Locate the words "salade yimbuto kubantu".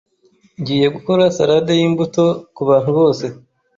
1.35-2.89